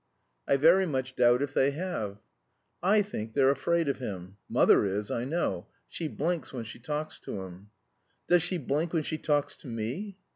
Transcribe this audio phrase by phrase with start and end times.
[0.47, 2.17] "I very much doubt if they have."
[2.81, 4.37] "I think they're afraid of him.
[4.49, 7.69] Mother is, I know; she blinks when she talks to him."
[8.25, 10.17] "Does she blink when she talks to me?"